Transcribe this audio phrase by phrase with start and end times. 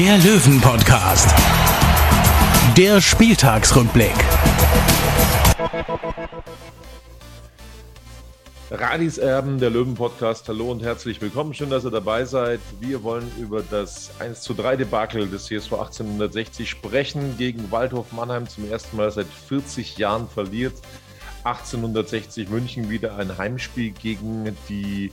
[0.00, 1.28] der Löwen-Podcast.
[2.74, 4.14] Der Spieltagsrückblick.
[8.70, 10.48] Radis Erben, der Löwen-Podcast.
[10.48, 11.52] Hallo und herzlich willkommen.
[11.52, 12.60] Schön, dass ihr dabei seid.
[12.80, 17.36] Wir wollen über das 1 zu 3 Debakel des CSV 1860 sprechen.
[17.36, 20.80] Gegen Waldhof Mannheim zum ersten Mal seit 40 Jahren verliert.
[21.44, 25.12] 1860 München wieder ein Heimspiel gegen die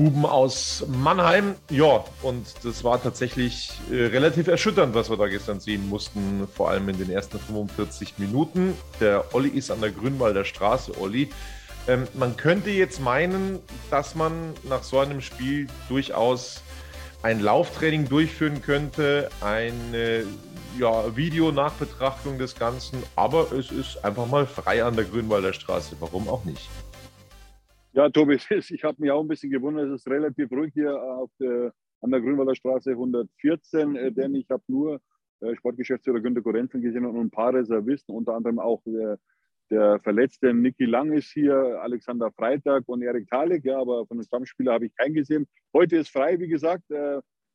[0.00, 1.56] Buben aus Mannheim.
[1.68, 6.70] Ja, und das war tatsächlich äh, relativ erschütternd, was wir da gestern sehen mussten, vor
[6.70, 8.72] allem in den ersten 45 Minuten.
[8.98, 11.28] Der Olli ist an der Grünwalder Straße, Olli.
[11.86, 13.58] Ähm, man könnte jetzt meinen,
[13.90, 16.62] dass man nach so einem Spiel durchaus
[17.20, 20.24] ein Lauftraining durchführen könnte, eine
[20.78, 25.96] ja, Videonachbetrachtung des Ganzen, aber es ist einfach mal frei an der Grünwalder Straße.
[26.00, 26.70] Warum auch nicht?
[27.92, 28.34] Ja, Tobi,
[28.70, 29.88] ich habe mich auch ein bisschen gewundert.
[29.88, 34.48] Es ist relativ ruhig hier auf der, an der Grünwalder Straße 114, äh, denn ich
[34.48, 35.00] habe nur
[35.40, 39.18] äh, Sportgeschäftsführer Günter Korenzen gesehen und ein paar Reservisten, unter anderem auch der,
[39.70, 44.24] der verletzte Niki Lang ist hier, Alexander Freitag und Erik Thalik, ja, aber von den
[44.24, 45.48] Stammspielern habe ich keinen gesehen.
[45.74, 46.84] Heute ist frei, wie gesagt.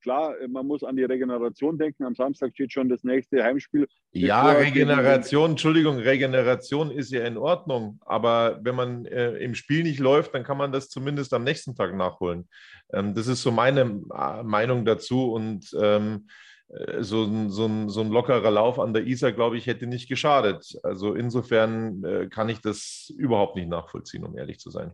[0.06, 2.03] Äh, klar, man muss an die Regeneration denken.
[2.03, 3.88] Am Samstag steht schon das nächste Heimspiel.
[4.11, 8.00] Ja, Regeneration, Entschuldigung, Regeneration ist ja in Ordnung.
[8.06, 11.76] Aber wenn man äh, im Spiel nicht läuft, dann kann man das zumindest am nächsten
[11.76, 12.48] Tag nachholen.
[12.94, 15.32] Ähm, das ist so meine äh, Meinung dazu.
[15.32, 16.27] Und ähm,
[16.70, 19.87] äh, so ein, so, ein, so ein lockerer Lauf an der Isar, glaube ich, hätte
[19.87, 20.77] nicht geschadet.
[20.83, 24.92] Also insofern äh, kann ich das überhaupt nicht nachvollziehen, um ehrlich zu sein.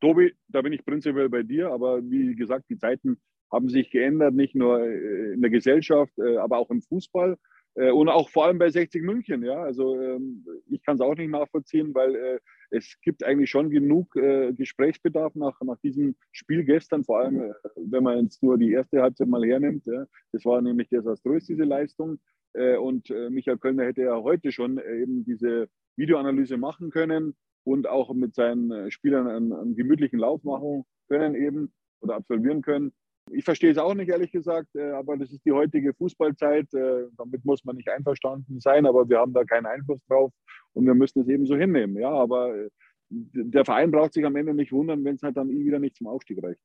[0.00, 3.16] Tobi, da bin ich prinzipiell bei dir, aber wie gesagt, die Zeiten
[3.54, 7.38] haben sich geändert, nicht nur äh, in der Gesellschaft, äh, aber auch im Fußball
[7.76, 9.44] äh, und auch vor allem bei 60 München.
[9.44, 14.12] Ja, also ähm, ich kann es auch nicht nachvollziehen, weil es gibt eigentlich schon genug
[14.12, 19.28] Gesprächsbedarf nach, nach diesem Spiel gestern, vor allem wenn man jetzt nur die erste Halbzeit
[19.28, 19.86] mal hernimmt.
[20.32, 22.18] Das war nämlich desaströs, diese Leistung.
[22.52, 28.34] Und Michael Kölner hätte ja heute schon eben diese Videoanalyse machen können und auch mit
[28.34, 32.92] seinen Spielern einen, einen gemütlichen Lauf machen können eben oder absolvieren können.
[33.30, 36.72] Ich verstehe es auch nicht, ehrlich gesagt, äh, aber das ist die heutige Fußballzeit.
[36.74, 40.32] Äh, damit muss man nicht einverstanden sein, aber wir haben da keinen Einfluss drauf
[40.74, 41.96] und wir müssen es eben so hinnehmen.
[41.96, 42.70] Ja, aber äh,
[43.10, 46.06] der Verein braucht sich am Ende nicht wundern, wenn es halt dann wieder nicht zum
[46.06, 46.60] Aufstieg reicht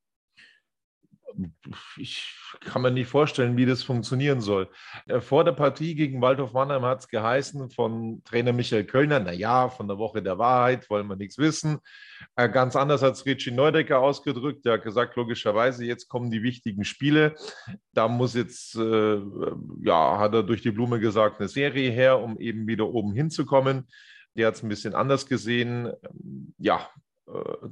[1.97, 4.69] ich kann mir nicht vorstellen, wie das funktionieren soll.
[5.07, 9.69] Äh, vor der Partie gegen Waldhof Mannheim hat es geheißen von Trainer Michael Kölner, naja,
[9.69, 11.79] von der Woche der Wahrheit wollen wir nichts wissen.
[12.35, 14.65] Äh, ganz anders hat es Richie Neudecker ausgedrückt.
[14.65, 17.35] Der hat gesagt, logischerweise, jetzt kommen die wichtigen Spiele.
[17.93, 19.21] Da muss jetzt, äh,
[19.81, 23.87] ja, hat er durch die Blume gesagt, eine Serie her, um eben wieder oben hinzukommen.
[24.35, 25.91] Der hat es ein bisschen anders gesehen.
[26.57, 27.08] Ja, äh,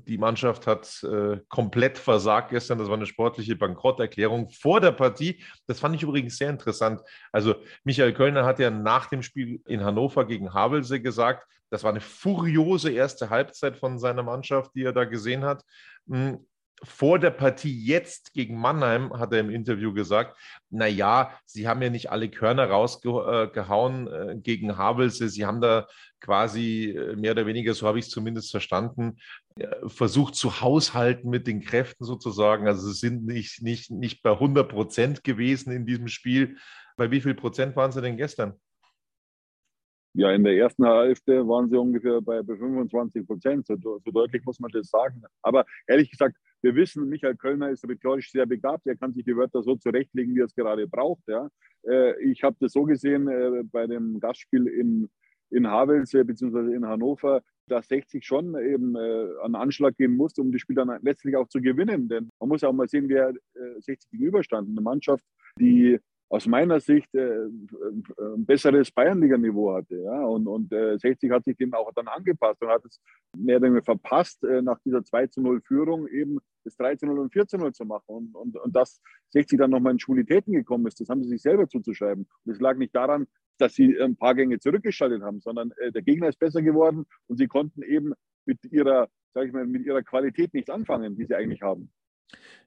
[0.05, 2.77] die Mannschaft hat äh, komplett versagt gestern.
[2.77, 5.43] Das war eine sportliche Bankrotterklärung vor der Partie.
[5.65, 7.01] Das fand ich übrigens sehr interessant.
[7.31, 11.91] Also Michael Kölner hat ja nach dem Spiel in Hannover gegen Havelse gesagt, das war
[11.91, 15.63] eine furiose erste Halbzeit von seiner Mannschaft, die er da gesehen hat.
[16.07, 16.39] Hm,
[16.83, 20.37] vor der Partie jetzt gegen Mannheim hat er im Interview gesagt,
[20.69, 25.29] na ja, sie haben ja nicht alle Körner rausgehauen äh, gegen Havelse.
[25.29, 25.87] Sie haben da
[26.19, 29.46] quasi äh, mehr oder weniger, so habe ich es zumindest verstanden, äh,
[29.87, 32.67] versucht zu haushalten mit den Kräften sozusagen.
[32.67, 36.57] Also sie sind nicht, nicht, nicht bei 100 Prozent gewesen in diesem Spiel.
[36.95, 38.53] Bei wie viel Prozent waren sie denn gestern?
[40.13, 43.67] Ja, in der ersten Hälfte waren sie ungefähr bei 25 Prozent.
[43.67, 45.21] So, so, deutlich muss man das sagen.
[45.43, 48.87] Aber ehrlich gesagt, wir wissen, Michael Kölner ist rhetorisch sehr begabt.
[48.87, 51.21] Er kann sich die Wörter so zurechtlegen, wie er es gerade braucht.
[51.27, 51.47] Ja.
[51.83, 55.07] Äh, ich habe das so gesehen äh, bei dem Gastspiel in,
[55.49, 56.75] in Havelse bzw.
[56.75, 60.99] in Hannover, dass 60 schon eben äh, an Anschlag gehen musste, um das Spiel dann
[61.01, 62.07] letztlich auch zu gewinnen.
[62.07, 63.33] Denn man muss auch mal sehen, wer
[63.79, 64.69] 60 gegenüberstand.
[64.69, 65.23] Eine Mannschaft,
[65.59, 65.99] die
[66.29, 69.95] aus meiner Sicht äh, ein besseres Bayernliga-Niveau hatte.
[69.95, 70.25] Ja?
[70.25, 72.99] Und, und äh, 60 hat sich dem auch dann angepasst und hat es
[73.35, 77.05] mehr oder weniger verpasst, äh, nach dieser 2 zu 0 Führung eben das 3 zu
[77.05, 78.03] 0 und 4 zu 0 zu machen.
[78.07, 81.41] Und, und, und dass 60 dann nochmal in Schwulitäten gekommen ist, das haben sie sich
[81.41, 82.27] selber zuzuschreiben.
[82.45, 83.27] Und es lag nicht daran,
[83.57, 87.37] dass sie ein paar Gänge zurückgeschaltet haben, sondern äh, der Gegner ist besser geworden und
[87.37, 88.13] sie konnten eben
[88.45, 91.89] mit ihrer, sag ich mal, mit ihrer Qualität nichts anfangen, die sie eigentlich haben.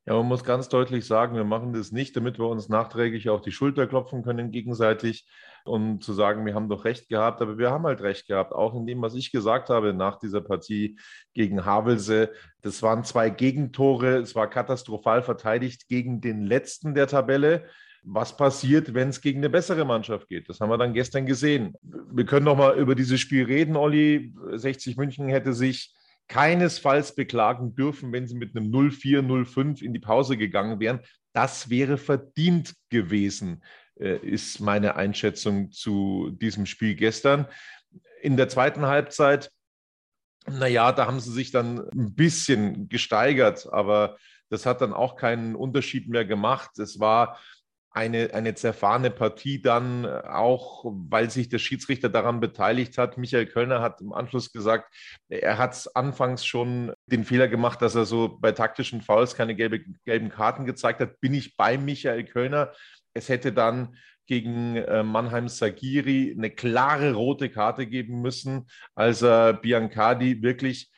[0.06, 3.42] Ja, man muss ganz deutlich sagen, wir machen das nicht, damit wir uns nachträglich auf
[3.42, 5.28] die Schulter klopfen können gegenseitig
[5.64, 8.74] und zu sagen, wir haben doch recht gehabt, aber wir haben halt recht gehabt, auch
[8.74, 10.98] in dem, was ich gesagt habe nach dieser Partie
[11.34, 12.32] gegen Havelse.
[12.62, 17.66] Das waren zwei Gegentore, es war katastrophal verteidigt gegen den letzten der Tabelle.
[18.02, 20.48] Was passiert, wenn es gegen eine bessere Mannschaft geht?
[20.48, 21.74] Das haben wir dann gestern gesehen.
[21.82, 24.32] Wir können noch mal über dieses Spiel reden, Olli.
[24.54, 25.94] 60 München hätte sich
[26.30, 31.00] keinesfalls beklagen dürfen, wenn sie mit einem 0-4, 0-5 in die Pause gegangen wären.
[31.32, 33.64] Das wäre verdient gewesen,
[33.98, 37.46] äh, ist meine Einschätzung zu diesem Spiel gestern.
[38.22, 39.50] In der zweiten Halbzeit,
[40.46, 44.16] naja, da haben sie sich dann ein bisschen gesteigert, aber
[44.50, 46.78] das hat dann auch keinen Unterschied mehr gemacht.
[46.78, 47.40] Es war
[47.92, 53.18] eine, eine zerfahrene Partie dann äh, auch, weil sich der Schiedsrichter daran beteiligt hat.
[53.18, 54.94] Michael Kölner hat im Anschluss gesagt,
[55.28, 59.80] er hat anfangs schon den Fehler gemacht, dass er so bei taktischen Fouls keine gelbe,
[60.04, 61.20] gelben Karten gezeigt hat.
[61.20, 62.72] Bin ich bei Michael Kölner?
[63.12, 63.96] Es hätte dann
[64.26, 70.92] gegen äh, Mannheim Sagiri eine klare rote Karte geben müssen, als er Biancardi wirklich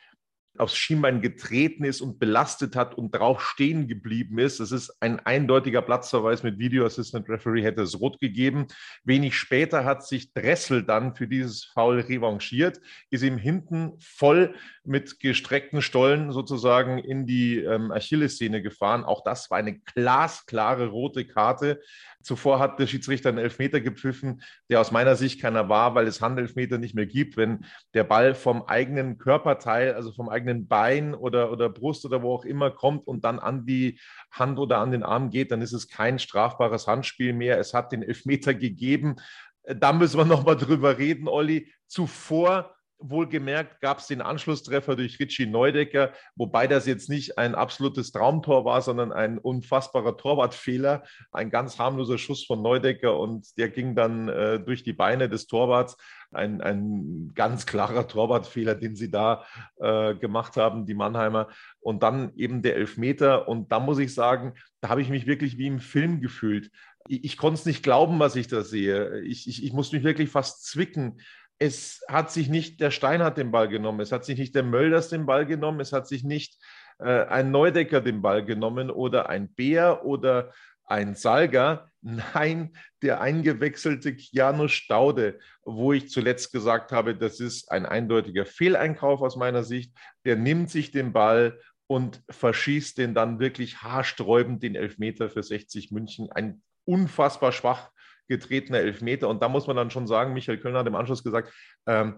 [0.57, 4.59] aufs Schienbein getreten ist und belastet hat und drauf stehen geblieben ist.
[4.59, 8.67] Das ist ein eindeutiger Platzverweis mit Video Assistant Referee, hätte es rot gegeben.
[9.03, 12.79] Wenig später hat sich Dressel dann für dieses Foul revanchiert,
[13.09, 14.53] ist ihm hinten voll
[14.83, 19.03] mit gestreckten Stollen sozusagen in die ähm, Achillessehne gefahren.
[19.03, 21.81] Auch das war eine glasklare rote Karte.
[22.23, 26.21] Zuvor hat der Schiedsrichter einen Elfmeter gepfiffen, der aus meiner Sicht keiner war, weil es
[26.21, 27.37] Handelfmeter nicht mehr gibt.
[27.37, 32.33] Wenn der Ball vom eigenen Körperteil, also vom eigenen Bein oder, oder Brust oder wo
[32.33, 33.99] auch immer kommt und dann an die
[34.31, 37.59] Hand oder an den Arm geht, dann ist es kein strafbares Handspiel mehr.
[37.59, 39.17] Es hat den Elfmeter gegeben.
[39.65, 41.71] Da müssen wir nochmal drüber reden, Olli.
[41.87, 42.72] Zuvor
[43.09, 48.65] Wohlgemerkt gab es den Anschlusstreffer durch Richie Neudecker, wobei das jetzt nicht ein absolutes Traumtor
[48.65, 51.03] war, sondern ein unfassbarer Torwartfehler.
[51.31, 55.47] Ein ganz harmloser Schuss von Neudecker und der ging dann äh, durch die Beine des
[55.47, 55.97] Torwarts.
[56.31, 59.45] Ein, ein ganz klarer Torwartfehler, den sie da
[59.79, 61.49] äh, gemacht haben, die Mannheimer.
[61.79, 63.47] Und dann eben der Elfmeter.
[63.47, 66.71] Und da muss ich sagen, da habe ich mich wirklich wie im Film gefühlt.
[67.07, 69.21] Ich, ich konnte es nicht glauben, was ich da sehe.
[69.21, 71.19] Ich, ich, ich musste mich wirklich fast zwicken
[71.59, 75.09] es hat sich nicht der Steinhardt den Ball genommen, es hat sich nicht der Mölders
[75.09, 76.57] den Ball genommen, es hat sich nicht
[76.99, 80.51] äh, ein Neudecker den Ball genommen oder ein Bär oder
[80.85, 81.89] ein Salga.
[82.01, 89.21] Nein, der eingewechselte Janusz Staude, wo ich zuletzt gesagt habe, das ist ein eindeutiger Fehleinkauf
[89.21, 89.93] aus meiner Sicht.
[90.25, 95.91] Der nimmt sich den Ball und verschießt den dann wirklich haarsträubend den Elfmeter für 60
[95.91, 96.31] München.
[96.31, 97.91] Ein unfassbar schwach
[98.27, 99.29] getretener Elfmeter.
[99.29, 101.53] Und da muss man dann schon sagen, Michael Kölner hat im Anschluss gesagt,
[101.87, 102.15] ähm,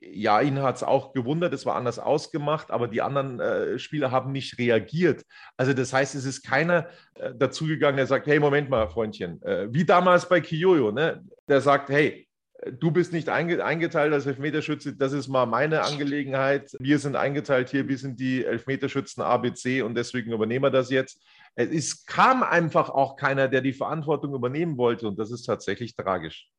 [0.00, 4.10] ja, ihn hat es auch gewundert, es war anders ausgemacht, aber die anderen äh, Spieler
[4.10, 5.24] haben nicht reagiert.
[5.56, 9.72] Also das heißt, es ist keiner äh, dazugegangen, der sagt, hey, Moment mal, Freundchen, äh,
[9.72, 11.24] wie damals bei Kiyoyo, ne?
[11.48, 12.25] der sagt, hey,
[12.72, 16.74] du bist nicht einge eingeteilt als Elfmeterschütze, das ist mal meine Angelegenheit.
[16.78, 21.22] Wir sind eingeteilt hier, wir sind die Elfmeterschützen ABC und deswegen übernehmen wir das jetzt.
[21.54, 26.50] Es kam einfach auch keiner, der die Verantwortung übernehmen wollte und das ist tatsächlich tragisch.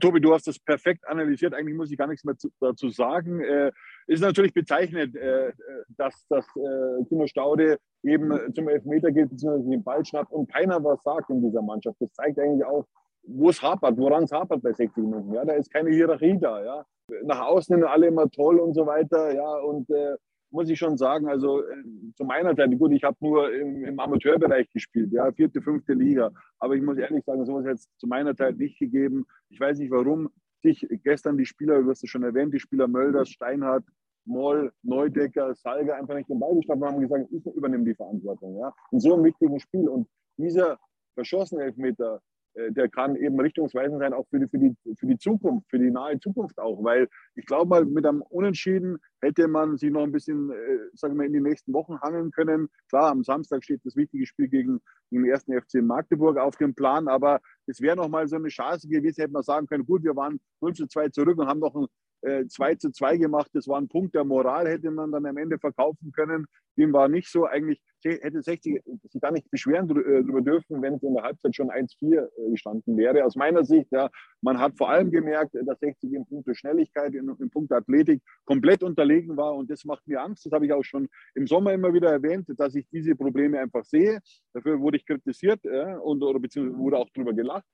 [0.00, 1.54] Tobi, du hast das perfekt analysiert.
[1.54, 3.40] Eigentlich muss ich gar nichts mehr zu, dazu sagen.
[3.40, 3.70] Äh,
[4.08, 5.52] ist natürlich bezeichnend, äh,
[5.90, 10.82] dass, dass äh, Timo Staude eben zum Elfmeter geht, beziehungsweise den Ball schnappt und keiner
[10.82, 11.96] was sagt in dieser Mannschaft.
[12.00, 12.86] Das zeigt eigentlich auch,
[13.26, 15.32] wo es hapert, woran es hapert bei 60 Minuten.
[15.32, 16.64] Ja, da ist keine Hierarchie da.
[16.64, 16.86] Ja.
[17.24, 19.32] Nach außen sind alle immer toll und so weiter.
[19.34, 20.16] Ja, und äh,
[20.50, 21.82] muss ich schon sagen, also äh,
[22.16, 26.30] zu meiner Zeit, gut, ich habe nur im, im, Amateurbereich gespielt, ja, vierte, fünfte Liga.
[26.58, 29.26] Aber ich muss ehrlich sagen, sowas hat es zu meiner Zeit nicht gegeben.
[29.50, 30.30] Ich weiß nicht, warum
[30.62, 33.84] sich gestern die Spieler, du hast es schon erwähnt, die Spieler Mölders, Steinhardt,
[34.26, 38.56] Moll, Neudecker, Salger einfach nicht den Ball gestanden haben und gesagt, ich übernehme die Verantwortung.
[38.58, 39.88] Ja, in so einem wichtigen Spiel.
[39.88, 40.78] Und dieser
[41.14, 42.22] verschossene Elfmeter,
[42.70, 45.90] der kann eben richtungsweisend sein, auch für die, für, die, für die Zukunft, für die
[45.90, 46.82] nahe Zukunft auch.
[46.84, 51.18] Weil ich glaube mal, mit einem Unentschieden hätte man sich noch ein bisschen, äh, sagen
[51.18, 52.68] wir, in die nächsten Wochen hangeln können.
[52.88, 54.80] Klar, am Samstag steht das wichtige Spiel gegen,
[55.10, 58.48] gegen den ersten FC Magdeburg auf dem Plan, aber es wäre noch mal so eine
[58.48, 61.60] Chance gewesen, hätte man sagen können, gut, wir waren 0 zu 2 zurück und haben
[61.60, 61.86] noch ein
[62.24, 63.50] äh, 2 zu 2 gemacht.
[63.54, 66.46] Das war ein Punkt der Moral, hätte man dann am Ende verkaufen können.
[66.76, 67.44] Dem war nicht so.
[67.44, 71.54] Eigentlich hätte 60 sich gar nicht beschweren äh, darüber dürfen, wenn es in der Halbzeit
[71.54, 73.24] schon 1-4 äh, gestanden wäre.
[73.24, 77.14] Aus meiner Sicht, ja, man hat vor allem gemerkt, dass 60 im Punkt der Schnelligkeit,
[77.14, 79.54] im, im Punkt der Athletik komplett unterlegen war.
[79.54, 80.46] Und das macht mir Angst.
[80.46, 83.84] Das habe ich auch schon im Sommer immer wieder erwähnt, dass ich diese Probleme einfach
[83.84, 84.20] sehe.
[84.52, 87.64] Dafür wurde ich kritisiert ja, und, oder beziehungsweise wurde auch darüber gelacht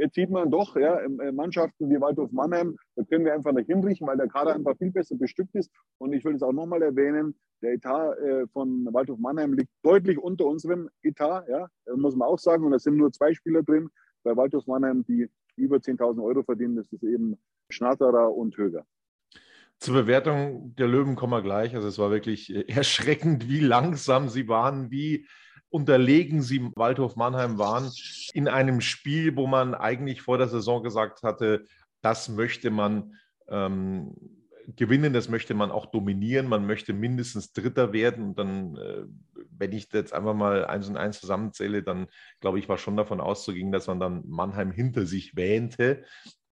[0.00, 3.66] jetzt sieht man doch, ja, äh, Mannschaften wie Waldhof Mannheim, da können wir einfach nicht
[3.66, 5.70] hinrichten, weil der Kader einfach viel besser bestückt ist.
[5.98, 10.18] Und ich will es auch nochmal erwähnen, der Etat äh, von Waldhof Mannheim liegt deutlich
[10.18, 12.64] unter unserem Etat, ja, muss man auch sagen.
[12.64, 13.88] Und da sind nur zwei Spieler drin
[14.22, 16.76] bei Waldhof Mannheim, die über 10.000 Euro verdienen.
[16.76, 17.38] Das ist eben
[17.68, 18.84] Schnatterer und Höger.
[19.78, 21.74] Zur Bewertung der Löwen kommen wir gleich.
[21.74, 25.26] Also es war wirklich äh, erschreckend, wie langsam sie waren, wie
[25.70, 27.90] unterlegen sie Waldhof Mannheim waren
[28.34, 31.64] in einem Spiel, wo man eigentlich vor der Saison gesagt hatte,
[32.02, 33.14] das möchte man
[33.48, 34.14] ähm,
[34.76, 38.30] gewinnen, das möchte man auch dominieren, man möchte mindestens Dritter werden.
[38.30, 39.04] Und dann, äh,
[39.50, 42.06] wenn ich jetzt einfach mal eins und eins zusammenzähle, dann
[42.40, 46.04] glaube ich, war schon davon auszugehen, dass man dann Mannheim hinter sich wähnte.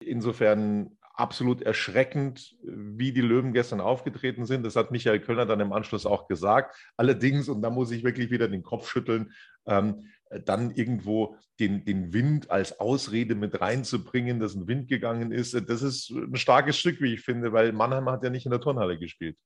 [0.00, 4.64] Insofern absolut erschreckend, wie die Löwen gestern aufgetreten sind.
[4.64, 6.76] Das hat Michael Kölner dann im Anschluss auch gesagt.
[6.96, 9.32] Allerdings, und da muss ich wirklich wieder den Kopf schütteln,
[9.66, 10.06] ähm,
[10.44, 15.82] dann irgendwo den, den Wind als Ausrede mit reinzubringen, dass ein Wind gegangen ist, das
[15.82, 18.98] ist ein starkes Stück, wie ich finde, weil Mannheim hat ja nicht in der Turnhalle
[18.98, 19.36] gespielt.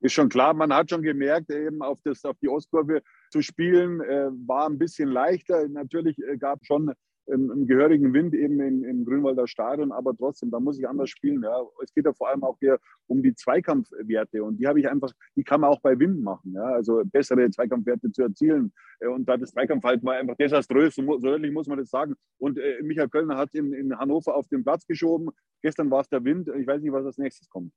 [0.00, 4.00] Ist schon klar, man hat schon gemerkt, eben auf, das, auf die Ostkurve zu spielen,
[4.00, 5.68] äh, war ein bisschen leichter.
[5.68, 6.92] Natürlich äh, gab schon
[7.30, 11.42] einen gehörigen Wind eben im, im Grünwalder Stadion, aber trotzdem, da muss ich anders spielen.
[11.42, 11.62] Ja.
[11.82, 15.12] Es geht ja vor allem auch hier um die Zweikampfwerte und die habe ich einfach,
[15.36, 16.54] die kann man auch bei Wind machen.
[16.54, 16.64] Ja.
[16.64, 18.72] Also bessere Zweikampfwerte zu erzielen.
[19.00, 22.14] Und da das Zweikampfverhalten war einfach desaströs, so, so deutlich muss man das sagen.
[22.38, 25.30] Und äh, Michael Kölner hat in, in Hannover auf den Platz geschoben.
[25.62, 26.48] Gestern war es der Wind.
[26.48, 27.72] Ich weiß nicht, was als nächstes kommt.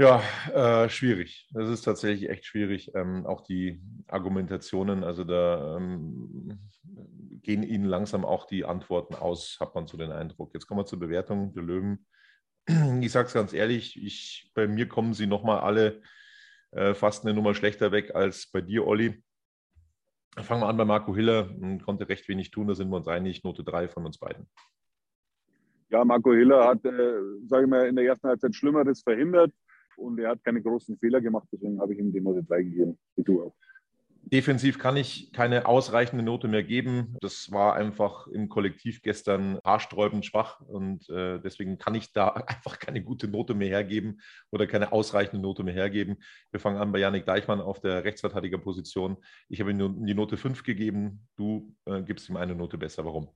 [0.00, 0.22] Ja,
[0.54, 1.46] äh, schwierig.
[1.52, 2.90] Das ist tatsächlich echt schwierig.
[2.94, 6.58] Ähm, auch die Argumentationen, also da ähm,
[7.42, 10.54] gehen Ihnen langsam auch die Antworten aus, hat man so den Eindruck.
[10.54, 12.06] Jetzt kommen wir zur Bewertung der Löwen.
[13.02, 16.00] Ich sage es ganz ehrlich, ich, bei mir kommen sie nochmal alle
[16.70, 19.22] äh, fast eine Nummer schlechter weg als bei dir, Olli.
[20.38, 21.54] Fangen wir an bei Marco Hiller.
[21.84, 23.44] Konnte recht wenig tun, da sind wir uns einig.
[23.44, 24.48] Note 3 von uns beiden.
[25.90, 29.52] Ja, Marco Hiller hat, äh, sage ich mal, in der ersten Halbzeit Schlimmeres verhindert
[30.00, 32.98] und er hat keine großen Fehler gemacht, deswegen habe ich ihm die Note 3 gegeben,
[33.16, 33.54] wie du auch.
[34.22, 37.16] Defensiv kann ich keine ausreichende Note mehr geben.
[37.20, 42.78] Das war einfach im Kollektiv gestern haarsträubend schwach und äh, deswegen kann ich da einfach
[42.78, 46.18] keine gute Note mehr hergeben oder keine ausreichende Note mehr hergeben.
[46.50, 49.16] Wir fangen an bei Janik Deichmann auf der Rechtsverteidigerposition.
[49.48, 51.26] Ich habe ihm die Note 5 gegeben.
[51.36, 53.04] Du äh, gibst ihm eine Note besser.
[53.04, 53.30] Warum?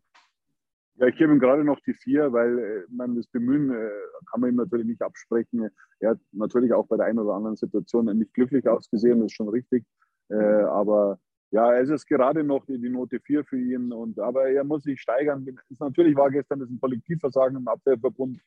[0.96, 3.90] Ja, ich gebe ihm gerade noch die vier, weil äh, man das Bemühen äh,
[4.30, 5.70] kann man ihm natürlich nicht absprechen.
[5.98, 9.36] Er hat natürlich auch bei der einen oder anderen Situation nicht glücklich ausgesehen, das ist
[9.36, 9.84] schon richtig.
[10.28, 11.18] Äh, aber
[11.50, 13.92] ja, es ist gerade noch die, die Note vier für ihn.
[13.92, 15.46] Und, aber er muss sich steigern.
[15.68, 18.40] Ist, natürlich war gestern das ein Kollektivversagen im Abwehrverbund,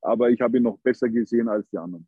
[0.00, 2.06] aber ich habe ihn noch besser gesehen als die anderen.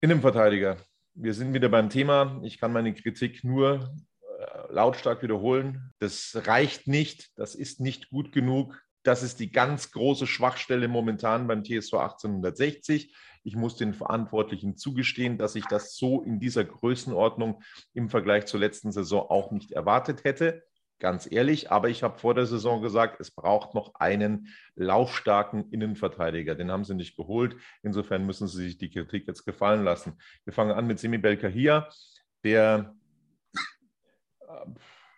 [0.00, 0.76] Innenverteidiger.
[1.14, 2.40] Wir sind wieder beim Thema.
[2.42, 3.90] Ich kann meine Kritik nur
[4.70, 5.92] lautstark wiederholen.
[5.98, 8.80] Das reicht nicht, das ist nicht gut genug.
[9.02, 13.14] Das ist die ganz große Schwachstelle momentan beim TSV 1860.
[13.44, 17.62] Ich muss den Verantwortlichen zugestehen, dass ich das so in dieser Größenordnung
[17.94, 20.64] im Vergleich zur letzten Saison auch nicht erwartet hätte.
[20.98, 26.54] Ganz ehrlich, aber ich habe vor der Saison gesagt, es braucht noch einen laufstarken Innenverteidiger.
[26.54, 27.56] Den haben sie nicht geholt.
[27.82, 30.18] Insofern müssen sie sich die Kritik jetzt gefallen lassen.
[30.44, 31.88] Wir fangen an mit Semi Belkahia,
[32.42, 32.96] der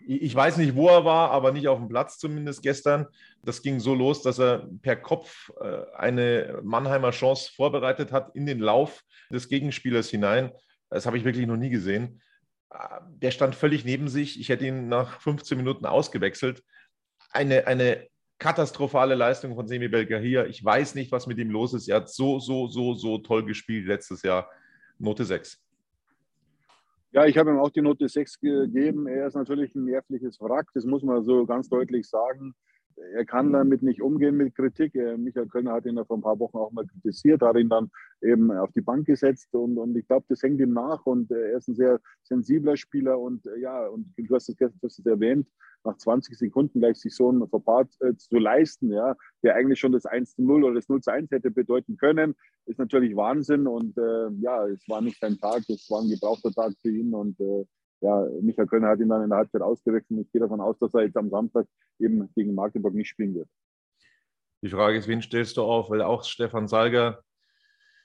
[0.06, 3.06] ich weiß nicht, wo er war, aber nicht auf dem Platz zumindest gestern.
[3.42, 8.46] Das ging so los, dass er per Kopf äh, eine Mannheimer Chance vorbereitet hat in
[8.46, 10.52] den Lauf des Gegenspielers hinein.
[10.88, 12.22] Das habe ich wirklich noch nie gesehen.
[12.70, 12.78] Äh,
[13.08, 14.40] der stand völlig neben sich.
[14.40, 16.62] Ich hätte ihn nach 15 Minuten ausgewechselt.
[17.30, 18.06] Eine, eine
[18.38, 20.46] katastrophale Leistung von Semi Belgahia.
[20.46, 21.88] Ich weiß nicht, was mit ihm los ist.
[21.88, 24.48] Er hat so, so, so, so toll gespielt letztes Jahr.
[24.98, 25.60] Note 6.
[27.12, 29.06] Ja, ich habe ihm auch die Note 6 gegeben.
[29.06, 32.54] Er ist natürlich ein nervliches Wrack, das muss man so ganz deutlich sagen.
[33.14, 34.94] Er kann damit nicht umgehen mit Kritik.
[34.94, 37.90] Michael Kölner hat ihn ja vor ein paar Wochen auch mal kritisiert, hat ihn dann
[38.20, 41.56] eben auf die Bank gesetzt und, und ich glaube, das hängt ihm nach und er
[41.56, 45.46] ist ein sehr sensibler Spieler und ja, und du hast es gestern erwähnt,
[45.84, 49.92] nach 20 Sekunden gleich sich so einen Verpart äh, zu leisten, ja, der eigentlich schon
[49.92, 52.34] das 1 zu 0 oder das 0 zu 1 hätte bedeuten können,
[52.66, 53.66] ist natürlich Wahnsinn.
[53.66, 57.14] Und äh, ja, es war nicht sein Tag, es war ein gebrauchter Tag für ihn.
[57.14, 57.64] Und äh,
[58.00, 60.20] ja, Michael Kölner hat ihn dann in der Halbzeit ausgewechselt.
[60.20, 61.66] Ich gehe davon aus, dass er jetzt am Samstag
[61.98, 63.48] eben gegen Magdeburg nicht spielen wird.
[64.62, 65.90] Die Frage ist, wen stellst du auf?
[65.90, 67.22] Weil auch Stefan Salger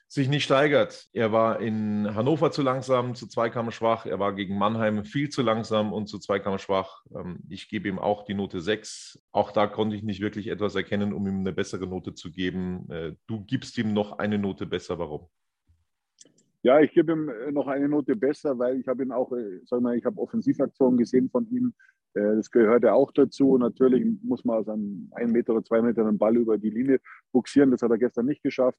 [0.08, 1.08] sich nicht steigert.
[1.12, 4.06] Er war in Hannover zu langsam, zu Zweikampf schwach.
[4.06, 7.02] Er war gegen Mannheim viel zu langsam und zu Zweikampf schwach.
[7.14, 9.24] Ähm, ich gebe ihm auch die Note 6.
[9.32, 12.88] Auch da konnte ich nicht wirklich etwas erkennen, um ihm eine bessere Note zu geben.
[12.90, 14.98] Äh, du gibst ihm noch eine Note besser.
[14.98, 15.28] Warum?
[16.64, 19.60] Ja, ich gebe ihm äh, noch eine Note besser, weil ich habe ihn auch, äh,
[19.66, 21.74] sag mal, ich habe Offensivaktionen gesehen von ihm,
[22.14, 23.58] Äh, das gehört ja auch dazu.
[23.58, 27.00] Natürlich muss man aus einem ein Meter oder zwei Meter einen Ball über die Linie
[27.32, 27.70] buxieren.
[27.70, 28.78] Das hat er gestern nicht geschafft.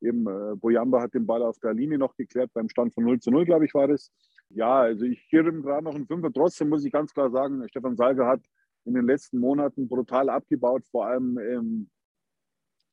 [0.00, 0.24] Eben
[0.60, 3.44] Boyamba hat den Ball auf der Linie noch geklärt, beim Stand von 0 zu 0,
[3.44, 4.10] glaube ich, war das.
[4.50, 6.32] Ja, also ich gebe ihm gerade noch einen Fünfer.
[6.32, 8.42] Trotzdem muss ich ganz klar sagen, Stefan Salger hat
[8.84, 11.90] in den letzten Monaten brutal abgebaut, vor allem im,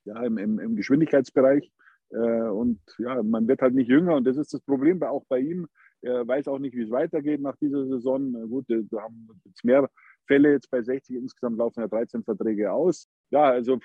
[0.05, 1.71] ja, im, im, im Geschwindigkeitsbereich.
[2.09, 5.67] Und ja, man wird halt nicht jünger und das ist das Problem auch bei ihm.
[6.01, 8.33] Er weiß auch nicht, wie es weitergeht nach dieser Saison.
[8.49, 9.89] Gut, wir haben jetzt mehr
[10.27, 11.15] Fälle jetzt bei 60.
[11.15, 13.07] Insgesamt laufen ja 13 Verträge aus.
[13.31, 13.79] Ja, also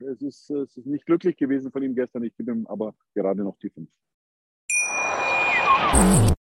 [0.00, 2.24] es ist, es ist nicht glücklich gewesen von ihm gestern.
[2.24, 3.88] Ich gebe ihm aber gerade noch die 5.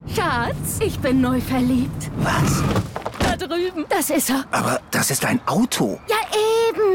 [0.08, 2.12] Schatz, ich bin neu verliebt.
[2.18, 2.64] Was?
[3.20, 3.86] Da drüben.
[3.90, 4.46] Das ist er.
[4.52, 6.00] Aber das ist ein Auto.
[6.08, 6.18] Ja,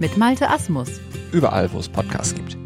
[0.00, 1.00] mit Malte Asmus.
[1.32, 2.56] Überall, wo es Podcasts gibt.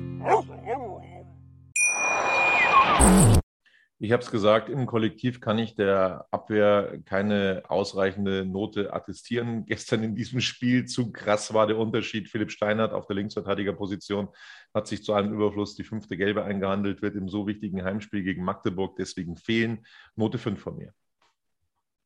[3.98, 9.64] Ich habe es gesagt, im Kollektiv kann ich der Abwehr keine ausreichende Note attestieren.
[9.66, 12.28] Gestern in diesem Spiel zu krass war der Unterschied.
[12.28, 14.28] Philipp Steinert auf der Linksverteidigerposition
[14.74, 18.44] hat sich zu einem Überfluss die fünfte Gelbe eingehandelt, wird im so wichtigen Heimspiel gegen
[18.44, 19.86] Magdeburg deswegen fehlen.
[20.16, 20.92] Note 5 von mir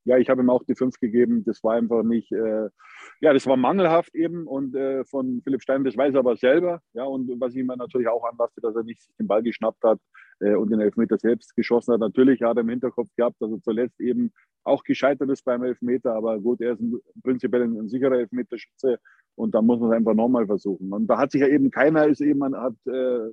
[0.06, 1.44] ja, ich habe ihm auch die fünf gegeben.
[1.44, 2.68] Das war einfach nicht, äh,
[3.20, 6.80] ja, das war mangelhaft eben und äh, von Philipp Stein, das weiß er aber selber.
[6.92, 9.98] Ja, und was ich ihm natürlich auch anlasste, dass er nicht den Ball geschnappt hat
[10.40, 12.00] äh, und den Elfmeter selbst geschossen hat.
[12.00, 14.32] Natürlich hat er im Hinterkopf gehabt, dass er zuletzt eben
[14.64, 18.98] auch gescheitert ist beim Elfmeter, aber gut, er ist ein, prinzipiell ein, ein sicherer Elfmeterschütze
[19.36, 20.92] und da muss man es einfach nochmal versuchen.
[20.92, 23.30] Und da hat sich ja eben keiner, ist eben, hat äh,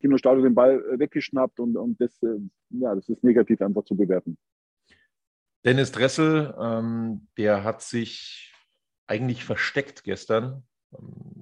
[0.00, 2.38] Kino Staude den Ball weggeschnappt und, und das, äh,
[2.70, 4.36] ja, das ist negativ einfach zu bewerten.
[5.64, 8.45] Dennis Dressel, ähm, der hat sich
[9.06, 10.64] eigentlich versteckt gestern.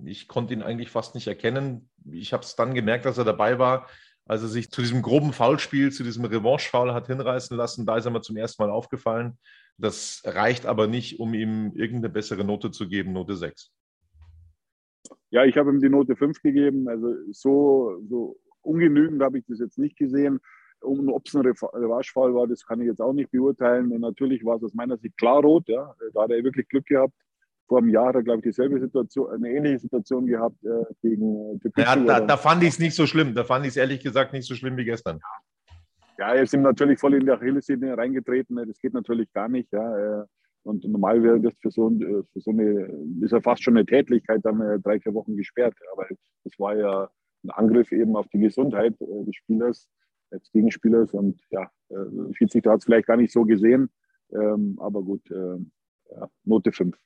[0.04, 1.88] Ich konnte ihn eigentlich fast nicht erkennen.
[2.10, 3.88] Ich habe es dann gemerkt, dass er dabei war,
[4.26, 7.86] als er sich zu diesem groben Foulspiel, zu diesem Revanche-Foul hat hinreißen lassen.
[7.86, 9.38] Da ist er mir zum ersten Mal aufgefallen.
[9.76, 13.72] Das reicht aber nicht, um ihm irgendeine bessere Note zu geben, Note 6.
[15.30, 16.88] Ja, ich habe ihm die Note 5 gegeben.
[16.88, 20.40] Also so, so ungenügend habe ich das jetzt nicht gesehen.
[20.80, 23.88] Ob es ein Revanchefall war, das kann ich jetzt auch nicht beurteilen.
[24.00, 25.66] Natürlich war es aus meiner Sicht klar rot.
[25.66, 25.94] Ja.
[26.12, 27.14] Da hat er wirklich Glück gehabt.
[27.66, 31.60] Vor einem Jahr hat er, glaube ich, dieselbe Situation, eine ähnliche Situation gehabt äh, gegen
[31.62, 33.34] äh, ja, da, da, fand ich es nicht so schlimm.
[33.34, 35.20] Da fand ich es ehrlich gesagt nicht so schlimm wie gestern.
[36.18, 38.56] Ja, er ist ihm natürlich voll in die Achillessehne reingetreten.
[38.56, 39.72] Das geht natürlich gar nicht.
[39.72, 40.22] Ja.
[40.22, 40.24] Äh,
[40.62, 42.90] und normal wäre das für so, äh, für so eine,
[43.22, 45.74] ist ja fast schon eine Tätlichkeit, dann drei, vier Wochen gesperrt.
[45.92, 46.06] Aber
[46.44, 47.10] das war ja
[47.44, 49.88] ein Angriff eben auf die Gesundheit des Spielers
[50.30, 51.14] als Gegenspielers.
[51.14, 53.90] Und ja, äh, Schiedsrichter hat es vielleicht gar nicht so gesehen.
[54.32, 55.56] Ähm, aber gut, äh,
[56.10, 56.96] ja, Note 5.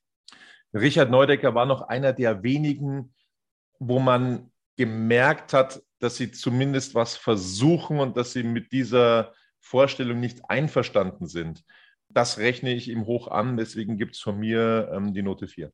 [0.74, 3.14] Richard Neudecker war noch einer der wenigen,
[3.78, 10.20] wo man gemerkt hat, dass sie zumindest was versuchen und dass sie mit dieser Vorstellung
[10.20, 11.64] nicht einverstanden sind.
[12.09, 15.72] Das rechne ich ihm hoch an, deswegen gibt es von mir ähm, die Note 4.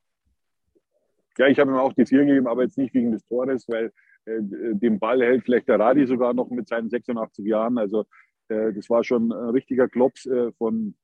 [1.38, 3.92] Ja, ich habe ihm auch die 4 gegeben, aber jetzt nicht wegen des Tores, weil
[4.24, 7.78] äh, den Ball hält vielleicht der Radi sogar noch mit seinen 86 Jahren.
[7.78, 8.06] Also
[8.48, 10.94] äh, das war schon ein richtiger Klops äh, von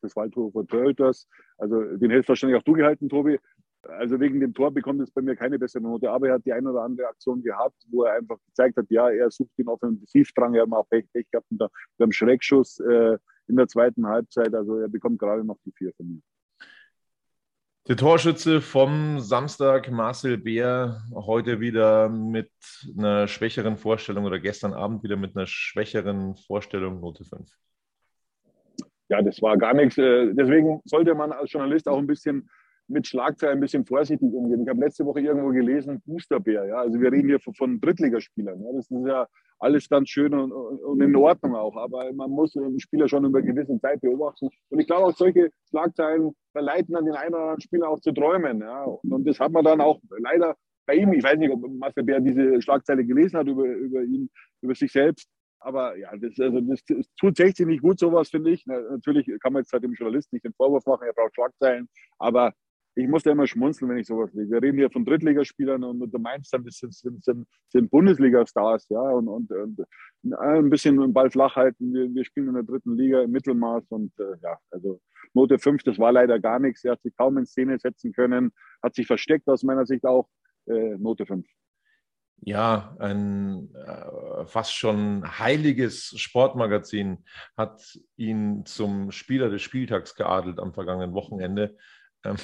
[0.00, 1.28] des Waldhofer von Tölters.
[1.58, 3.38] Also den hättest wahrscheinlich auch du gehalten, Tobi.
[3.82, 6.52] Also wegen dem Tor bekommt es bei mir keine bessere Note, aber er hat die
[6.52, 10.54] eine oder andere Aktion gehabt, wo er einfach gezeigt hat, ja, er sucht den Offensivdrang,
[10.54, 11.46] er hat auch Pech, Pech gehabt
[11.96, 13.16] beim Schreckschuss äh,
[13.48, 16.20] in der zweiten Halbzeit, also er bekommt gerade noch die vier von mir.
[17.88, 22.52] Der Torschütze vom Samstag, Marcel Beer, heute wieder mit
[22.96, 27.50] einer schwächeren Vorstellung oder gestern Abend wieder mit einer schwächeren Vorstellung, Note 5.
[29.10, 29.98] Ja, das war gar nichts.
[29.98, 32.48] Äh, deswegen sollte man als Journalist auch ein bisschen
[32.86, 34.62] mit Schlagzeilen ein bisschen vorsichtig umgehen.
[34.62, 36.64] Ich habe letzte Woche irgendwo gelesen, Boosterbär.
[36.66, 36.76] Ja?
[36.76, 38.60] Also wir reden hier von, Drittligaspielern.
[38.62, 38.72] Ja?
[38.72, 39.26] Das ist ja
[39.58, 41.76] alles ganz schön und, und, in Ordnung auch.
[41.76, 44.48] Aber man muss den Spieler schon über gewisse Zeit beobachten.
[44.70, 48.12] Und ich glaube auch solche Schlagzeilen verleiten dann den einen oder anderen Spieler auch zu
[48.12, 48.60] träumen.
[48.60, 48.84] Ja?
[48.84, 51.12] Und das hat man dann auch leider bei ihm.
[51.12, 54.30] Ich weiß nicht, ob Marcel Bär diese Schlagzeile gelesen hat über, über ihn,
[54.62, 55.28] über sich selbst.
[55.60, 58.66] Aber ja, das, also das, das tut 60 nicht gut, sowas finde ich.
[58.66, 61.88] Natürlich kann man jetzt halt dem Journalisten nicht den Vorwurf machen, er braucht Schlagzeilen.
[62.18, 62.52] Aber
[62.96, 64.50] ich muss da immer schmunzeln, wenn ich sowas lese.
[64.50, 68.88] Wir reden hier von Drittligaspielern und du meinst dann, das sind, sind, sind, sind Bundesliga-Stars,
[68.88, 69.80] ja, und, und, und,
[70.38, 71.94] ein bisschen den Ball flach halten.
[71.94, 75.00] Wir, wir spielen in der dritten Liga im Mittelmaß und äh, ja, also
[75.34, 76.84] Note 5, das war leider gar nichts.
[76.84, 80.28] Er hat sich kaum in Szene setzen können, hat sich versteckt aus meiner Sicht auch.
[80.66, 81.46] Äh, Note 5
[82.42, 87.24] ja, ein äh, fast schon heiliges Sportmagazin
[87.56, 91.76] hat ihn zum Spieler des Spieltags geadelt am vergangenen Wochenende.
[92.24, 92.36] Ähm,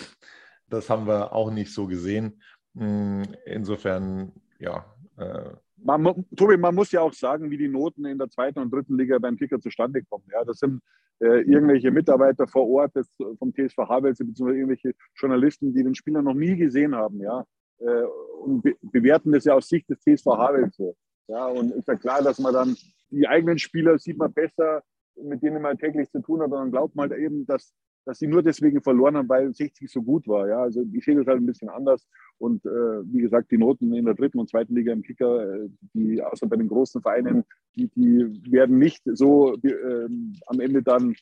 [0.68, 2.42] das haben wir auch nicht so gesehen.
[2.74, 4.84] Mm, insofern, ja.
[5.16, 8.72] Äh, man, Tobi, man muss ja auch sagen, wie die Noten in der zweiten und
[8.72, 10.24] dritten Liga beim Kicker zustande kommen.
[10.30, 10.82] Ja, das sind
[11.20, 16.20] äh, irgendwelche Mitarbeiter vor Ort des, vom TSV Havelse, beziehungsweise irgendwelche Journalisten, die den Spieler
[16.20, 17.20] noch nie gesehen haben.
[17.20, 17.46] Ja,
[17.78, 18.04] äh,
[18.46, 20.94] und be bewerten das ja aus Sicht des TSV Havelse.
[21.28, 22.76] Ja, und ist ja klar, dass man dann
[23.10, 24.82] die eigenen Spieler sieht man besser,
[25.16, 28.18] mit denen man täglich zu tun hat, und dann glaubt man halt eben, dass, dass
[28.18, 30.48] sie nur deswegen verloren haben, weil 60 so gut war.
[30.48, 32.06] Ja, also ich sehe das halt ein bisschen anders.
[32.38, 35.68] Und äh, wie gesagt, die Noten in der dritten und zweiten Liga im Kicker, äh,
[35.94, 40.08] die außer bei den großen Vereinen, die, die werden nicht so äh,
[40.46, 41.14] am Ende dann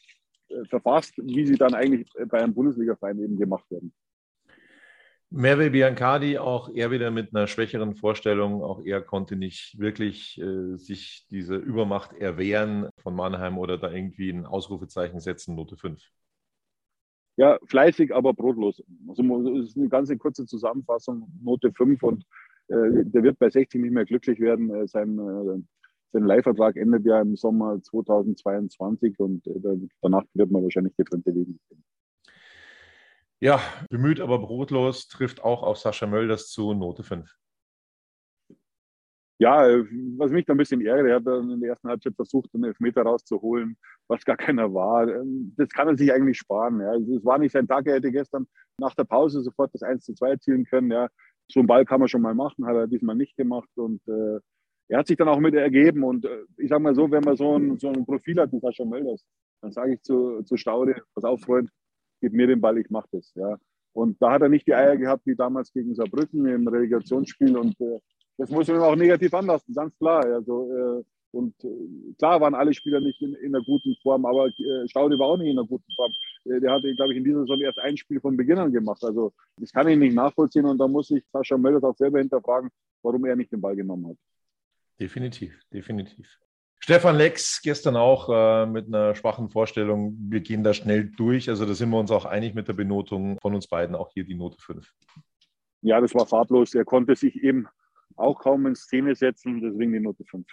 [0.48, 3.92] äh, verfasst, wie sie dann eigentlich bei einem Bundesliga-Verein eben gemacht werden.
[5.36, 8.62] Merve Biancardi, auch er wieder mit einer schwächeren Vorstellung.
[8.62, 14.30] Auch er konnte nicht wirklich äh, sich diese Übermacht erwehren von Mannheim oder da irgendwie
[14.30, 16.00] ein Ausrufezeichen setzen, Note 5.
[17.36, 18.80] Ja, fleißig, aber brotlos.
[19.08, 22.24] Also es ist eine ganz kurze Zusammenfassung, Note 5 und
[22.68, 24.72] äh, der wird bei 60 nicht mehr glücklich werden.
[24.72, 25.62] Äh, sein äh,
[26.14, 31.54] sein Leihvertrag endet ja im Sommer 2022 und äh, danach wird man wahrscheinlich getrennte Wege
[31.68, 31.84] gehen.
[33.40, 37.30] Ja, bemüht, aber brotlos trifft auch auf Sascha Mölders zu Note 5.
[39.38, 39.66] Ja,
[40.16, 42.64] was mich da ein bisschen ärgert, er hat dann in der ersten Halbzeit versucht, einen
[42.64, 45.06] Elfmeter rauszuholen, was gar keiner war.
[45.56, 46.80] Das kann er sich eigentlich sparen.
[46.80, 46.94] Ja.
[46.94, 48.46] Es war nicht sein Tag, er hätte gestern
[48.78, 50.90] nach der Pause sofort das 1 zu 2 erzielen können.
[50.90, 51.08] Ja.
[51.50, 53.68] So einen Ball kann man schon mal machen, hat er diesmal nicht gemacht.
[53.74, 54.38] Und äh,
[54.88, 56.04] er hat sich dann auch mit ergeben.
[56.04, 58.60] Und äh, ich sage mal so, wenn man so ein, so ein Profil hat wie
[58.60, 59.26] Sascha Mölders,
[59.62, 61.70] dann sage ich zu, zu Staude, pass auf, Freund,
[62.24, 63.32] gib mir den Ball, ich mache das.
[63.34, 63.58] Ja.
[63.92, 67.54] Und da hat er nicht die Eier gehabt wie damals gegen Saarbrücken im Relegationsspiel.
[67.56, 67.98] Und äh,
[68.38, 70.24] das muss man auch negativ anlassen, ganz klar.
[70.24, 74.46] Also, äh, und äh, klar waren alle Spieler nicht in, in einer guten Form, aber
[74.46, 76.12] äh, Staude war auch nicht in einer guten Form.
[76.46, 79.04] Äh, der hatte, glaube ich, in dieser Saison erst ein Spiel von Beginn an gemacht.
[79.04, 82.70] Also das kann ich nicht nachvollziehen und da muss sich Sascha Mölders auch selber hinterfragen,
[83.02, 84.16] warum er nicht den Ball genommen hat.
[84.98, 86.38] Definitiv, definitiv.
[86.84, 90.18] Stefan Lex gestern auch äh, mit einer schwachen Vorstellung.
[90.28, 91.48] Wir gehen da schnell durch.
[91.48, 93.96] Also da sind wir uns auch einig mit der Benotung von uns beiden.
[93.96, 94.86] Auch hier die Note 5.
[95.80, 96.74] Ja, das war farblos.
[96.74, 97.66] Er konnte sich eben
[98.16, 99.62] auch kaum in Szene setzen.
[99.62, 100.46] Deswegen die Note 5.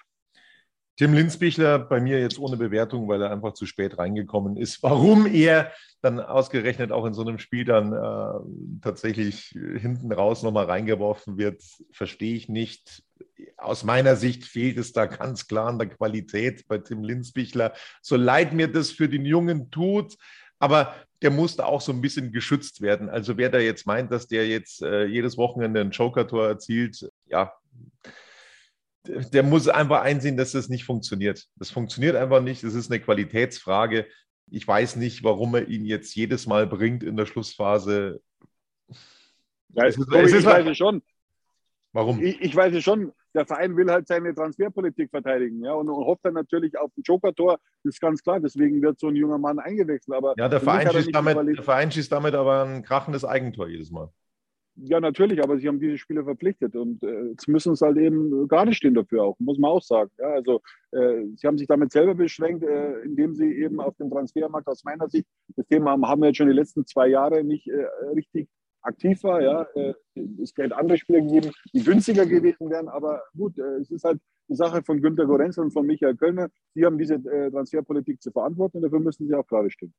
[0.95, 4.81] Tim Linsbichler bei mir jetzt ohne Bewertung, weil er einfach zu spät reingekommen ist.
[4.83, 10.67] Warum er dann ausgerechnet auch in so einem Spiel dann äh, tatsächlich hinten raus nochmal
[10.67, 13.03] reingeworfen wird, verstehe ich nicht.
[13.57, 17.73] Aus meiner Sicht fehlt es da ganz klar an der Qualität bei Tim Linsbichler.
[18.01, 20.17] So leid mir das für den Jungen tut,
[20.59, 23.09] aber der musste auch so ein bisschen geschützt werden.
[23.09, 27.53] Also wer da jetzt meint, dass der jetzt äh, jedes Wochenende ein Joker-Tor erzielt, ja,
[29.05, 31.47] der muss einfach einsehen, dass das nicht funktioniert.
[31.55, 32.63] Das funktioniert einfach nicht.
[32.63, 34.07] Das ist eine Qualitätsfrage.
[34.51, 38.21] Ich weiß nicht, warum er ihn jetzt jedes Mal bringt in der Schlussphase.
[39.69, 41.01] Ja, es ist, es ist ich weiß es schon.
[41.93, 42.21] Warum?
[42.21, 43.11] Ich, ich weiß es schon.
[43.33, 47.01] Der Verein will halt seine Transferpolitik verteidigen, ja, und, und hofft dann natürlich auf ein
[47.03, 47.59] Joker-Tor.
[47.83, 48.39] Das ist ganz klar.
[48.39, 50.17] Deswegen wird so ein junger Mann eingewechselt.
[50.17, 53.91] Aber ja, der Verein, schießt damit, der Verein schießt damit aber ein krachendes Eigentor jedes
[53.91, 54.11] Mal.
[54.75, 58.47] Ja, natürlich, aber sie haben diese Spieler verpflichtet und äh, jetzt müssen es halt eben
[58.47, 60.09] gerade stehen dafür auch, muss man auch sagen.
[60.17, 64.09] Ja, also äh, sie haben sich damit selber beschränkt, äh, indem sie eben auf dem
[64.09, 67.67] Transfermarkt aus meiner Sicht, das Thema haben wir jetzt schon die letzten zwei Jahre nicht
[67.67, 68.47] äh, richtig
[68.81, 69.41] aktiv war.
[69.41, 69.93] Ja, äh,
[70.41, 74.19] es hätte andere Spieler gegeben, die günstiger gewesen wären, aber gut, äh, es ist halt
[74.47, 76.49] die Sache von Günter Gorenz und von Michael Kölner.
[76.73, 79.93] Sie haben diese Transferpolitik zu verantworten und dafür müssen sie auch gerade stehen.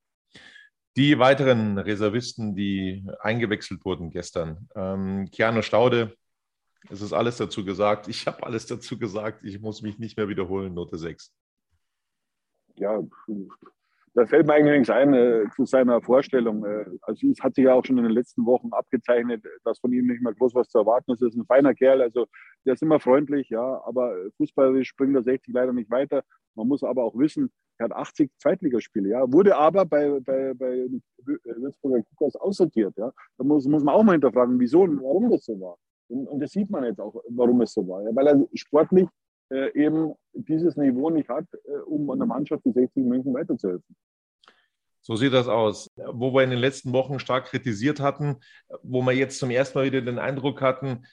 [0.96, 4.68] Die weiteren Reservisten, die eingewechselt wurden gestern.
[4.74, 6.14] Ähm, Keanu Staude,
[6.90, 8.08] es ist alles dazu gesagt.
[8.08, 9.44] Ich habe alles dazu gesagt.
[9.44, 10.74] Ich muss mich nicht mehr wiederholen.
[10.74, 11.32] Note 6.
[12.76, 13.02] Ja,
[14.14, 16.64] da fällt mir eigentlich nichts ein äh, zu seiner Vorstellung.
[16.64, 19.92] Äh, also es hat sich ja auch schon in den letzten Wochen abgezeichnet, dass von
[19.92, 21.22] ihm nicht mehr groß was zu erwarten ist.
[21.22, 22.26] Er ist ein feiner Kerl, also
[22.66, 26.22] der ist immer freundlich, ja, aber fußballerisch bringt er 60 leider nicht weiter.
[26.54, 30.86] Man muss aber auch wissen, er hat 80 Zweitligaspiele, ja, wurde aber bei, bei, bei
[31.24, 33.10] Würzburger Kickers aussortiert, ja.
[33.38, 35.76] Da muss, muss man auch mal hinterfragen, wieso und warum das so war.
[36.08, 38.02] Und, und das sieht man jetzt auch, warum es so war.
[38.02, 39.21] Ja, weil er sportlich äh,
[39.74, 43.96] eben dieses Niveau nicht hat, äh, um einer Mannschaft wie 60 München weiterzuhelfen.
[45.00, 45.90] So sieht das aus.
[45.96, 48.36] Wo wir in den letzten Wochen stark kritisiert hatten,
[48.82, 51.04] wo wir jetzt zum ersten Mal wieder den Eindruck hatten,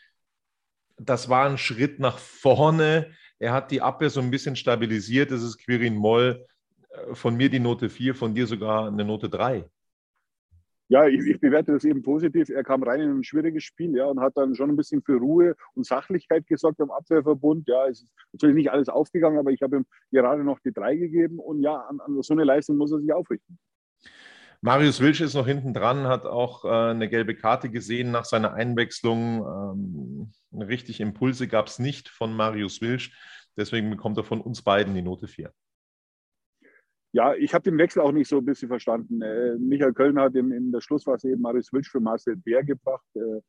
[0.98, 3.12] das war ein Schritt nach vorne.
[3.40, 5.32] Er hat die Abwehr so ein bisschen stabilisiert.
[5.32, 6.46] Das ist Quirin Moll.
[6.90, 9.66] Äh, von mir die Note 4, von dir sogar eine Note 3.
[10.92, 12.50] Ja, ich, ich, bewerte das eben positiv.
[12.50, 15.18] Er kam rein in ein schwieriges Spiel ja, und hat dann schon ein bisschen für
[15.18, 17.68] Ruhe und Sachlichkeit gesorgt am Abwehrverbund.
[17.68, 20.96] Ja, es ist natürlich nicht alles aufgegangen, aber ich habe ihm gerade noch die 3
[20.96, 23.60] gegeben und ja, an, an so eine Leistung muss er sich aufrichten.
[24.62, 28.54] Marius Wilsch ist noch hinten dran, hat auch äh, eine gelbe Karte gesehen nach seiner
[28.54, 30.32] Einwechslung.
[30.52, 33.16] Ähm, richtig Impulse gab es nicht von Marius Wilsch.
[33.56, 35.54] Deswegen bekommt er von uns beiden die Note 4.
[37.12, 39.22] Ja, ich habe den Wechsel auch nicht so ein bisschen verstanden.
[39.22, 43.06] Äh, Michael Köln hat in, in der Schlussphase eben Marius Wilsch für Marcel Bär gebracht.
[43.16, 43.42] Äh,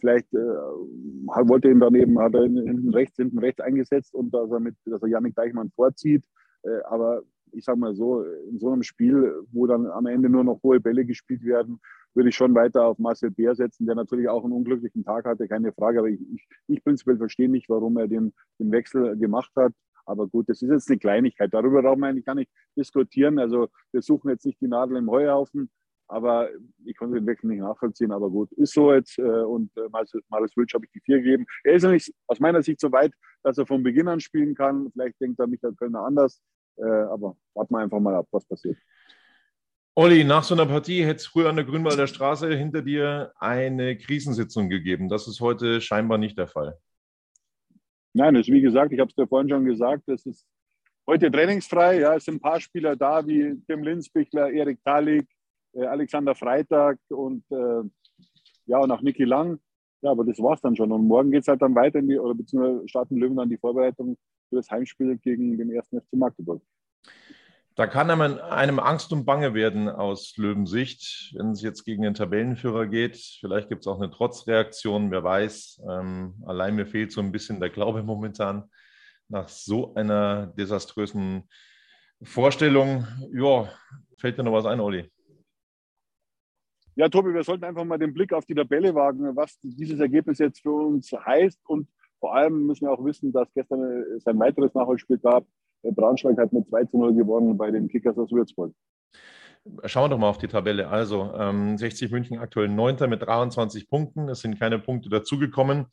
[0.00, 4.50] vielleicht äh, wollte ihn dann eben, hat er hinten rechts, hinten rechts eingesetzt und dass
[4.50, 6.24] er mit, dass er Janik Deichmann vorzieht.
[6.62, 7.22] Äh, aber
[7.52, 10.80] ich sage mal so, in so einem Spiel, wo dann am Ende nur noch hohe
[10.80, 11.80] Bälle gespielt werden,
[12.14, 15.48] würde ich schon weiter auf Marcel Bär setzen, der natürlich auch einen unglücklichen Tag hatte,
[15.48, 15.98] keine Frage.
[16.00, 19.72] Aber ich, ich, ich prinzipiell verstehe nicht, warum er den, den Wechsel gemacht hat.
[20.06, 21.52] Aber gut, das ist jetzt eine Kleinigkeit.
[21.52, 23.38] Darüber brauchen wir eigentlich gar nicht diskutieren.
[23.38, 25.70] Also wir suchen jetzt nicht die Nadel im Heuhaufen,
[26.08, 26.48] aber
[26.84, 28.12] ich konnte den Wechsel nicht nachvollziehen.
[28.12, 29.18] Aber gut, ist so jetzt.
[29.18, 31.46] Äh, und äh, Marius Wilsch habe ich die vier gegeben.
[31.62, 33.12] Er ist nicht aus meiner Sicht so weit,
[33.42, 34.90] dass er von Beginn an spielen kann.
[34.92, 36.40] Vielleicht denkt er Michael Kölner anders.
[36.76, 38.76] Äh, aber warten wir einfach mal ab, was passiert.
[39.96, 43.96] Olli, nach so einer Partie hätte es früher an der Grünwalder Straße hinter dir eine
[43.96, 45.08] Krisensitzung gegeben.
[45.08, 46.78] Das ist heute scheinbar nicht der Fall.
[48.16, 50.46] Nein, das ist wie gesagt, ich habe es dir vorhin schon gesagt, es ist
[51.04, 51.98] heute trainingsfrei.
[51.98, 55.26] Ja, es sind ein paar Spieler da, wie Tim Linsbichler, Erik Talik,
[55.72, 57.82] äh, Alexander Freitag und äh,
[58.66, 59.58] ja, und auch Niki Lang.
[60.00, 60.92] Ja, aber das war's dann schon.
[60.92, 63.58] Und morgen geht es halt dann weiter in die, oder beziehungsweise starten Löwen dann die
[63.58, 64.16] Vorbereitung
[64.48, 66.62] für das Heimspiel gegen den ersten FC Magdeburg.
[67.76, 72.14] Da kann einem, einem Angst und Bange werden aus Löwensicht, wenn es jetzt gegen den
[72.14, 73.16] Tabellenführer geht.
[73.40, 75.82] Vielleicht gibt es auch eine Trotzreaktion, wer weiß.
[75.90, 78.70] Ähm, allein mir fehlt so ein bisschen der Glaube momentan
[79.28, 81.48] nach so einer desaströsen
[82.22, 83.08] Vorstellung.
[83.32, 83.68] Ja,
[84.18, 85.10] fällt dir noch was ein, Olli?
[86.94, 90.38] Ja, Tobi, wir sollten einfach mal den Blick auf die Tabelle wagen, was dieses Ergebnis
[90.38, 91.58] jetzt für uns heißt.
[91.66, 91.88] Und
[92.20, 93.82] vor allem müssen wir auch wissen, dass gestern
[94.16, 95.44] es ein weiteres Nachholspiel gab.
[95.92, 98.72] Braunschweig hat mit 2 zu 0 gewonnen bei den Kickers aus Würzburg.
[99.86, 100.88] Schauen wir doch mal auf die Tabelle.
[100.88, 103.08] Also ähm, 60 München aktuell 9.
[103.08, 104.28] mit 23 Punkten.
[104.28, 105.86] Es sind keine Punkte dazugekommen.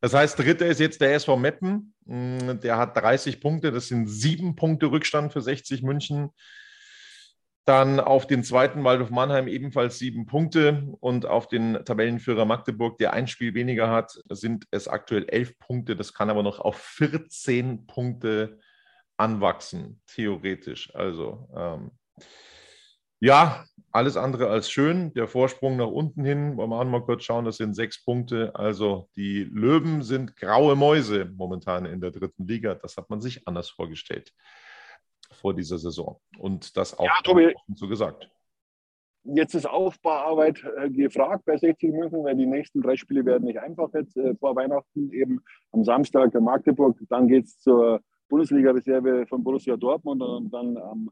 [0.00, 1.94] Das heißt, dritter ist jetzt der SV Meppen.
[2.06, 3.70] Mm, der hat 30 Punkte.
[3.70, 6.30] Das sind sieben Punkte Rückstand für 60 München.
[7.66, 13.12] Dann auf den zweiten Waldhof Mannheim ebenfalls sieben Punkte und auf den Tabellenführer Magdeburg, der
[13.12, 15.94] ein Spiel weniger hat, sind es aktuell elf Punkte.
[15.94, 18.58] Das kann aber noch auf 14 Punkte
[19.16, 20.94] anwachsen, theoretisch.
[20.94, 21.90] Also ähm,
[23.20, 25.12] ja, alles andere als schön.
[25.14, 28.52] Der Vorsprung nach unten hin, wollen wir auch mal kurz schauen, das sind sechs Punkte.
[28.54, 32.74] Also die Löwen sind graue Mäuse momentan in der dritten Liga.
[32.74, 34.32] Das hat man sich anders vorgestellt
[35.30, 36.20] vor dieser Saison.
[36.38, 38.28] Und das auch ja, Tobi, so gesagt.
[39.24, 43.60] Jetzt ist Aufbauarbeit äh, gefragt bei 60 München, weil die nächsten drei Spiele werden nicht
[43.60, 45.12] einfach jetzt äh, vor Weihnachten.
[45.12, 48.00] Eben am Samstag in Magdeburg, dann geht es zur
[48.32, 51.10] Bundesliga-Reserve von Borussia Dortmund und dann am,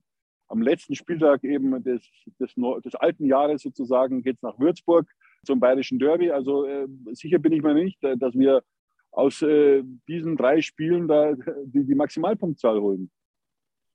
[0.48, 2.00] am letzten Spieltag eben des,
[2.40, 5.06] des, des alten Jahres sozusagen geht es nach Würzburg
[5.44, 6.30] zum Bayerischen Derby.
[6.30, 8.62] Also äh, sicher bin ich mir nicht, äh, dass wir
[9.10, 13.10] aus äh, diesen drei Spielen da die, die Maximalpunktzahl holen.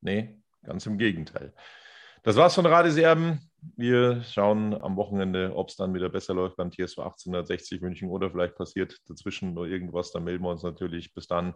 [0.02, 1.52] Nee, ganz im Gegenteil.
[2.22, 3.40] Das war's von Radeserben.
[3.76, 8.30] Wir schauen am Wochenende, ob es dann wieder besser läuft beim TSV 1860 München oder
[8.30, 10.12] vielleicht passiert dazwischen nur irgendwas.
[10.12, 11.12] Dann melden wir uns natürlich.
[11.12, 11.56] Bis dann